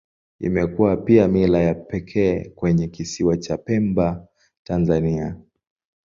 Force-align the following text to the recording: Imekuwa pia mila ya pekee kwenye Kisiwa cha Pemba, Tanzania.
Imekuwa 0.39 0.97
pia 0.97 1.27
mila 1.27 1.59
ya 1.61 1.75
pekee 1.75 2.49
kwenye 2.49 2.87
Kisiwa 2.87 3.37
cha 3.37 3.57
Pemba, 3.57 4.27
Tanzania. 4.63 5.35